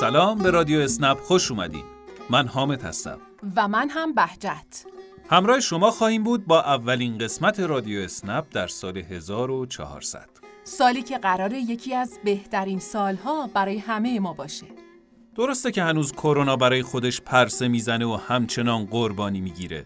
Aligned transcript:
سلام 0.00 0.38
به 0.38 0.50
رادیو 0.50 0.80
اسنپ 0.80 1.18
خوش 1.18 1.50
اومدین. 1.50 1.84
من 2.30 2.46
حامد 2.46 2.82
هستم. 2.82 3.18
و 3.56 3.68
من 3.68 3.88
هم 3.90 4.14
بهجت. 4.14 4.84
همراه 5.30 5.60
شما 5.60 5.90
خواهیم 5.90 6.24
بود 6.24 6.46
با 6.46 6.60
اولین 6.62 7.18
قسمت 7.18 7.60
رادیو 7.60 8.00
اسنپ 8.00 8.46
در 8.52 8.66
سال 8.66 8.96
1400 8.98 10.28
سالی 10.64 11.02
که 11.02 11.18
قراره 11.18 11.58
یکی 11.58 11.94
از 11.94 12.18
بهترین 12.24 12.78
سالها 12.78 13.46
برای 13.54 13.78
همه 13.78 14.20
ما 14.20 14.32
باشه. 14.32 14.66
درسته 15.36 15.72
که 15.72 15.82
هنوز 15.82 16.12
کرونا 16.12 16.56
برای 16.56 16.82
خودش 16.82 17.20
پرسه 17.20 17.68
می‌زنه 17.68 18.06
و 18.06 18.18
همچنان 18.28 18.84
قربانی 18.84 19.40
می‌گیره. 19.40 19.84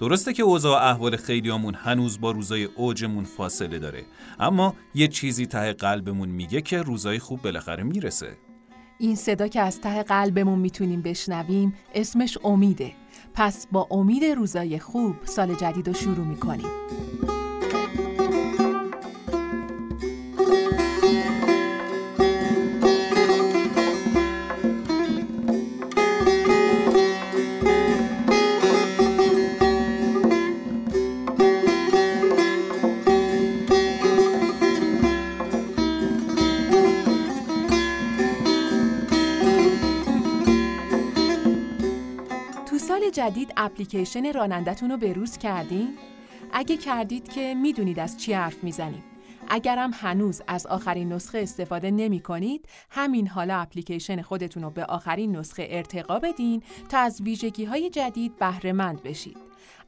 درسته 0.00 0.32
که 0.32 0.42
اوضاع 0.42 0.82
احوال 0.82 1.16
خیلیامون 1.16 1.74
هنوز 1.74 2.20
با 2.20 2.30
روزای 2.30 2.64
اوجمون 2.64 3.24
فاصله 3.24 3.78
داره. 3.78 4.04
اما 4.40 4.74
یه 4.94 5.08
چیزی 5.08 5.46
ته 5.46 5.72
قلبمون 5.72 6.28
میگه 6.28 6.60
که 6.60 6.82
روزای 6.82 7.18
خوب 7.18 7.42
بالاخره 7.42 7.82
می‌رسه. 7.82 8.36
این 8.98 9.16
صدا 9.16 9.48
که 9.48 9.60
از 9.60 9.80
ته 9.80 10.02
قلبمون 10.02 10.58
می‌تونیم 10.58 11.02
بشنویم 11.02 11.74
اسمش 11.94 12.38
امیده. 12.44 12.92
پس 13.34 13.66
با 13.72 13.88
امید 13.90 14.24
روزای 14.24 14.78
خوب 14.78 15.16
سال 15.24 15.54
جدید 15.54 15.88
رو 15.88 15.94
شروع 15.94 16.26
می‌کنیم. 16.26 16.66
جدید 43.10 43.52
اپلیکیشن 43.56 44.32
رانندتون 44.32 44.90
رو 44.90 44.96
بروز 44.96 45.38
کردین؟ 45.38 45.96
اگه 46.52 46.76
کردید 46.76 47.28
که 47.28 47.54
می‌دونید 47.54 47.98
از 47.98 48.20
چی 48.20 48.32
حرف 48.32 48.64
می‌زنیم. 48.64 49.04
اگرم 49.48 49.90
هنوز 49.94 50.42
از 50.46 50.66
آخرین 50.66 51.12
نسخه 51.12 51.38
استفاده 51.38 51.90
نمی 51.90 52.20
کنید، 52.20 52.68
همین 52.90 53.28
حالا 53.28 53.56
اپلیکیشن 53.56 54.22
خودتون 54.22 54.62
رو 54.62 54.70
به 54.70 54.84
آخرین 54.84 55.36
نسخه 55.36 55.66
ارتقا 55.70 56.18
بدین 56.18 56.62
تا 56.88 56.98
از 56.98 57.20
ویژگی 57.22 57.64
های 57.64 57.90
جدید 57.90 58.36
بهره 58.36 58.72
مند 58.72 59.02
بشید. 59.02 59.36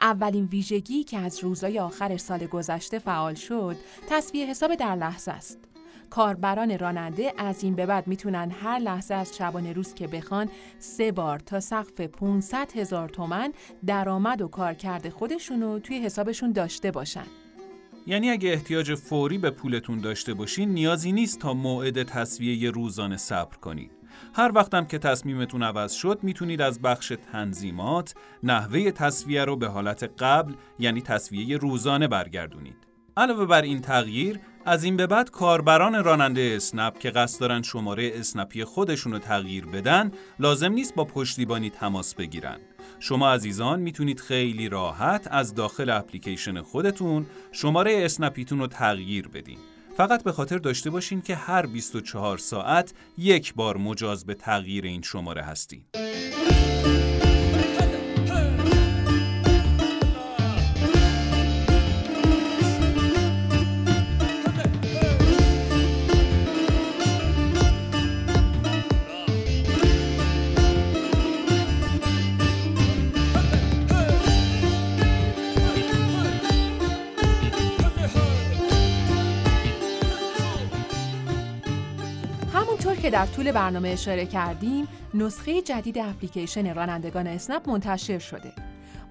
اولین 0.00 0.44
ویژگی 0.44 1.04
که 1.04 1.18
از 1.18 1.44
روزای 1.44 1.78
آخر 1.78 2.16
سال 2.16 2.46
گذشته 2.46 2.98
فعال 2.98 3.34
شد، 3.34 3.76
تصویه 4.08 4.46
حساب 4.46 4.74
در 4.74 4.96
لحظه 4.96 5.32
است. 5.32 5.73
کاربران 6.14 6.78
راننده 6.78 7.32
از 7.38 7.64
این 7.64 7.74
به 7.74 7.86
بعد 7.86 8.06
می‌تونن 8.06 8.50
هر 8.50 8.78
لحظه 8.78 9.14
از 9.14 9.36
شبانه 9.36 9.72
روز 9.72 9.94
که 9.94 10.06
بخوان 10.06 10.48
سه 10.78 11.12
بار 11.12 11.38
تا 11.38 11.60
سقف 11.60 12.00
500 12.00 12.72
هزار 12.76 13.08
تومن 13.08 13.52
درآمد 13.86 14.42
و 14.42 14.48
کارکرد 14.48 15.08
خودشونو 15.08 15.78
توی 15.78 15.98
حسابشون 15.98 16.52
داشته 16.52 16.90
باشن. 16.90 17.24
یعنی 18.06 18.30
اگه 18.30 18.48
احتیاج 18.48 18.94
فوری 18.94 19.38
به 19.38 19.50
پولتون 19.50 20.00
داشته 20.00 20.34
باشین 20.34 20.68
نیازی 20.68 21.12
نیست 21.12 21.38
تا 21.38 21.54
موعد 21.54 22.02
تصویه 22.02 22.70
روزانه 22.70 23.16
صبر 23.16 23.56
کنید. 23.56 23.90
هر 24.34 24.52
وقتم 24.54 24.84
که 24.84 24.98
تصمیمتون 24.98 25.62
عوض 25.62 25.92
شد 25.92 26.18
می‌تونید 26.22 26.60
از 26.60 26.82
بخش 26.82 27.12
تنظیمات 27.32 28.14
نحوه 28.42 28.90
تصویه 28.90 29.44
رو 29.44 29.56
به 29.56 29.68
حالت 29.68 30.10
قبل 30.18 30.52
یعنی 30.78 31.02
تصویه 31.02 31.56
روزانه 31.56 32.08
برگردونید. 32.08 32.76
علاوه 33.16 33.46
بر 33.46 33.62
این 33.62 33.80
تغییر 33.80 34.40
از 34.66 34.84
این 34.84 34.96
به 34.96 35.06
بعد 35.06 35.30
کاربران 35.30 36.04
راننده 36.04 36.52
اسنپ 36.56 36.98
که 36.98 37.10
قصد 37.10 37.40
دارن 37.40 37.62
شماره 37.62 38.12
اسنپی 38.14 38.64
خودشون 38.64 39.12
رو 39.12 39.18
تغییر 39.18 39.66
بدن 39.66 40.12
لازم 40.38 40.72
نیست 40.72 40.94
با 40.94 41.04
پشتیبانی 41.04 41.70
تماس 41.70 42.14
بگیرن. 42.14 42.58
شما 43.00 43.32
عزیزان 43.32 43.80
می‌تونید 43.80 44.20
خیلی 44.20 44.68
راحت 44.68 45.28
از 45.30 45.54
داخل 45.54 45.90
اپلیکیشن 45.90 46.62
خودتون 46.62 47.26
شماره 47.52 48.04
اسنپیتون 48.04 48.58
رو 48.58 48.66
تغییر 48.66 49.28
بدین. 49.28 49.58
فقط 49.96 50.22
به 50.22 50.32
خاطر 50.32 50.58
داشته 50.58 50.90
باشین 50.90 51.22
که 51.22 51.34
هر 51.34 51.66
24 51.66 52.38
ساعت 52.38 52.94
یک 53.18 53.54
بار 53.54 53.76
مجاز 53.76 54.26
به 54.26 54.34
تغییر 54.34 54.84
این 54.84 55.02
شماره 55.02 55.42
هستین. 55.42 55.84
که 83.02 83.10
در 83.10 83.26
طول 83.26 83.52
برنامه 83.52 83.88
اشاره 83.88 84.26
کردیم 84.26 84.88
نسخه 85.14 85.62
جدید 85.62 85.98
اپلیکیشن 85.98 86.74
رانندگان 86.74 87.26
اسنپ 87.26 87.70
منتشر 87.70 88.18
شده. 88.18 88.52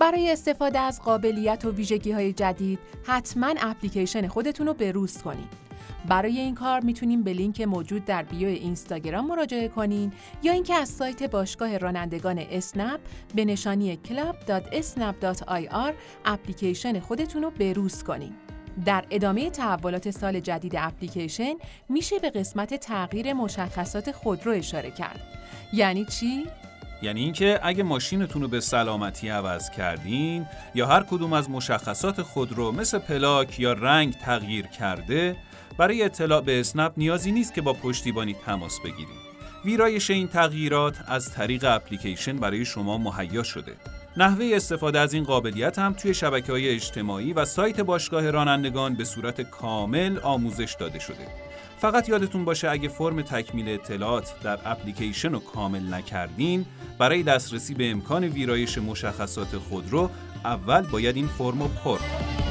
برای 0.00 0.30
استفاده 0.30 0.78
از 0.78 1.02
قابلیت 1.02 1.64
و 1.64 1.70
ویژگی 1.70 2.12
های 2.12 2.32
جدید 2.32 2.78
حتما 3.04 3.54
اپلیکیشن 3.60 4.28
خودتون 4.28 4.66
رو 4.66 4.74
بروز 4.74 5.22
کنید 5.22 5.68
برای 6.08 6.38
این 6.38 6.54
کار 6.54 6.80
می‌تونیم 6.80 7.22
به 7.22 7.32
لینک 7.32 7.60
موجود 7.60 8.04
در 8.04 8.22
بیو 8.22 8.48
اینستاگرام 8.48 9.26
مراجعه 9.26 9.68
کنین 9.68 10.12
یا 10.42 10.52
اینکه 10.52 10.74
از 10.74 10.88
سایت 10.88 11.30
باشگاه 11.30 11.78
رانندگان 11.78 12.38
اسنپ 12.38 13.00
به 13.34 13.44
نشانی 13.44 13.98
club.snap.ir 14.08 15.92
اپلیکیشن 16.24 17.00
خودتون 17.00 17.42
رو 17.42 17.50
بروز 17.50 18.02
کنین. 18.02 18.34
در 18.84 19.04
ادامه 19.10 19.50
تحولات 19.50 20.10
سال 20.10 20.40
جدید 20.40 20.76
اپلیکیشن 20.76 21.54
میشه 21.88 22.18
به 22.18 22.30
قسمت 22.30 22.74
تغییر 22.74 23.32
مشخصات 23.32 24.12
خودرو 24.12 24.52
اشاره 24.52 24.90
کرد. 24.90 25.20
یعنی 25.72 26.04
چی؟ 26.04 26.46
یعنی 27.02 27.20
اینکه 27.20 27.60
اگه 27.62 27.82
ماشینتون 27.82 28.42
رو 28.42 28.48
به 28.48 28.60
سلامتی 28.60 29.28
عوض 29.28 29.70
کردین 29.70 30.46
یا 30.74 30.86
هر 30.86 31.02
کدوم 31.02 31.32
از 31.32 31.50
مشخصات 31.50 32.22
خودرو 32.22 32.72
مثل 32.72 32.98
پلاک 32.98 33.60
یا 33.60 33.72
رنگ 33.72 34.14
تغییر 34.14 34.66
کرده 34.66 35.36
برای 35.78 36.02
اطلاع 36.02 36.40
به 36.40 36.60
اسنپ 36.60 36.92
نیازی 36.96 37.32
نیست 37.32 37.54
که 37.54 37.62
با 37.62 37.72
پشتیبانی 37.72 38.34
تماس 38.34 38.80
بگیرید. 38.80 39.28
ویرایش 39.64 40.10
این 40.10 40.28
تغییرات 40.28 40.96
از 41.08 41.32
طریق 41.32 41.64
اپلیکیشن 41.68 42.36
برای 42.36 42.64
شما 42.64 42.98
مهیا 42.98 43.42
شده. 43.42 43.72
نحوه 44.18 44.50
استفاده 44.54 44.98
از 44.98 45.14
این 45.14 45.24
قابلیت 45.24 45.78
هم 45.78 45.92
توی 45.92 46.14
شبکه 46.14 46.52
های 46.52 46.68
اجتماعی 46.68 47.32
و 47.32 47.44
سایت 47.44 47.80
باشگاه 47.80 48.30
رانندگان 48.30 48.94
به 48.94 49.04
صورت 49.04 49.40
کامل 49.40 50.18
آموزش 50.18 50.76
داده 50.80 50.98
شده. 50.98 51.26
فقط 51.78 52.08
یادتون 52.08 52.44
باشه 52.44 52.70
اگه 52.70 52.88
فرم 52.88 53.22
تکمیل 53.22 53.68
اطلاعات 53.68 54.34
در 54.42 54.58
اپلیکیشن 54.64 55.32
رو 55.32 55.38
کامل 55.38 55.94
نکردین 55.94 56.66
برای 56.98 57.22
دسترسی 57.22 57.74
به 57.74 57.90
امکان 57.90 58.24
ویرایش 58.24 58.78
مشخصات 58.78 59.56
خودرو 59.56 60.10
اول 60.44 60.80
باید 60.80 61.16
این 61.16 61.26
فرم 61.26 61.62
رو 61.62 61.68
پر 61.68 61.98
کنید. 61.98 62.47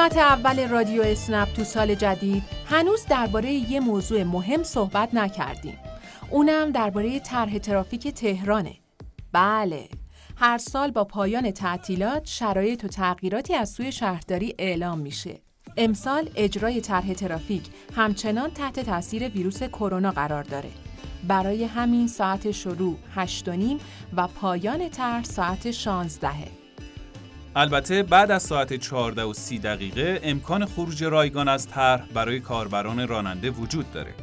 قسمت 0.00 0.16
اول 0.16 0.68
رادیو 0.68 1.02
اسنپ 1.02 1.52
تو 1.52 1.64
سال 1.64 1.94
جدید 1.94 2.42
هنوز 2.66 3.06
درباره 3.06 3.52
یه 3.52 3.80
موضوع 3.80 4.22
مهم 4.22 4.62
صحبت 4.62 5.14
نکردیم. 5.14 5.78
اونم 6.30 6.70
درباره 6.70 7.20
طرح 7.20 7.58
ترافیک 7.58 8.08
تهرانه. 8.08 8.74
بله، 9.32 9.88
هر 10.36 10.58
سال 10.58 10.90
با 10.90 11.04
پایان 11.04 11.50
تعطیلات 11.50 12.26
شرایط 12.26 12.84
و 12.84 12.88
تغییراتی 12.88 13.54
از 13.54 13.70
سوی 13.70 13.92
شهرداری 13.92 14.54
اعلام 14.58 14.98
میشه. 14.98 15.40
امسال 15.76 16.30
اجرای 16.36 16.80
طرح 16.80 17.14
ترافیک 17.14 17.62
همچنان 17.96 18.50
تحت 18.50 18.80
تاثیر 18.80 19.28
ویروس 19.28 19.62
کرونا 19.62 20.10
قرار 20.10 20.42
داره. 20.42 20.70
برای 21.28 21.64
همین 21.64 22.08
ساعت 22.08 22.50
شروع 22.50 22.96
8 23.14 23.48
و 24.16 24.26
پایان 24.26 24.88
طرح 24.88 25.24
ساعت 25.24 25.70
16 25.70 26.59
البته 27.56 28.02
بعد 28.02 28.30
از 28.30 28.42
ساعت 28.42 28.74
14 28.74 29.22
و 29.22 29.32
30 29.34 29.58
دقیقه 29.58 30.20
امکان 30.22 30.66
خروج 30.66 31.04
رایگان 31.04 31.48
از 31.48 31.68
طرح 31.68 32.06
برای 32.14 32.40
کاربران 32.40 33.08
راننده 33.08 33.50
وجود 33.50 33.92
داره. 33.92 34.14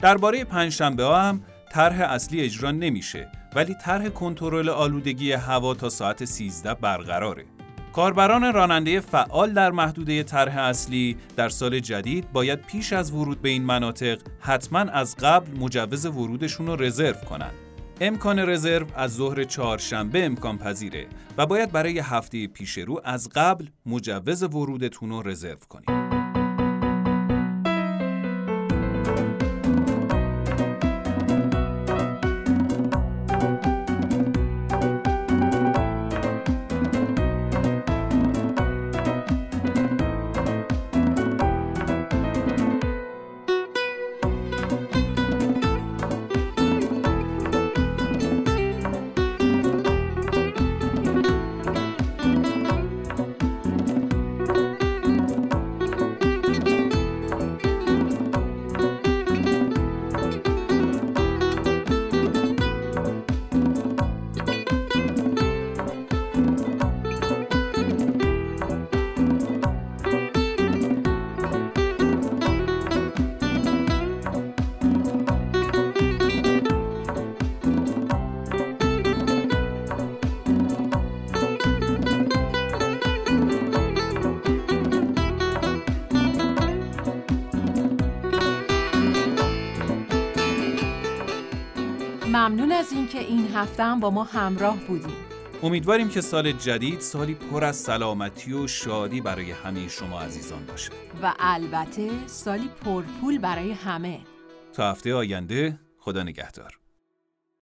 درباره 0.00 0.44
پنجشنبه 0.44 1.04
ها 1.04 1.22
هم 1.22 1.42
طرح 1.70 2.00
اصلی 2.00 2.40
اجرا 2.40 2.70
نمیشه 2.70 3.28
ولی 3.54 3.74
طرح 3.74 4.08
کنترل 4.08 4.68
آلودگی 4.68 5.32
هوا 5.32 5.74
تا 5.74 5.88
ساعت 5.88 6.24
13 6.24 6.74
برقراره. 6.74 7.44
کاربران 7.92 8.52
راننده 8.52 9.00
فعال 9.00 9.52
در 9.52 9.70
محدوده 9.70 10.22
طرح 10.22 10.58
اصلی 10.58 11.16
در 11.36 11.48
سال 11.48 11.80
جدید 11.80 12.32
باید 12.32 12.62
پیش 12.62 12.92
از 12.92 13.12
ورود 13.12 13.42
به 13.42 13.48
این 13.48 13.64
مناطق 13.64 14.18
حتما 14.40 14.78
از 14.78 15.16
قبل 15.16 15.58
مجوز 15.58 16.06
ورودشون 16.06 16.66
رو 16.66 16.76
رزرو 16.76 17.14
کنند. 17.14 17.65
امکان 18.00 18.38
رزرو 18.38 18.86
از 18.96 19.14
ظهر 19.14 19.44
چهارشنبه 19.44 20.24
امکان 20.24 20.58
پذیره 20.58 21.06
و 21.38 21.46
باید 21.46 21.72
برای 21.72 21.98
هفته 21.98 22.46
پیش 22.46 22.78
رو 22.78 23.00
از 23.04 23.28
قبل 23.34 23.66
مجوز 23.86 24.42
ورودتون 24.42 25.10
رو 25.10 25.22
رزرو 25.22 25.58
کنید. 25.68 25.95
ممنون 92.46 92.72
از 92.72 92.92
اینکه 92.92 93.18
این 93.18 93.48
هفته 93.54 93.82
هم 93.82 94.00
با 94.00 94.10
ما 94.10 94.24
همراه 94.24 94.76
بودیم. 94.76 95.16
امیدواریم 95.62 96.08
که 96.08 96.20
سال 96.20 96.52
جدید 96.52 97.00
سالی 97.00 97.34
پر 97.34 97.64
از 97.64 97.76
سلامتی 97.76 98.52
و 98.52 98.66
شادی 98.66 99.20
برای 99.20 99.50
همه 99.50 99.88
شما 99.88 100.20
عزیزان 100.20 100.66
باشه. 100.66 100.90
و 101.22 101.34
البته 101.38 102.10
سالی 102.26 102.68
پرپول 102.84 103.38
برای 103.38 103.72
همه. 103.72 104.20
تا 104.72 104.90
هفته 104.90 105.14
آینده 105.14 105.78
خدا 105.98 106.22
نگهدار. 106.22 106.78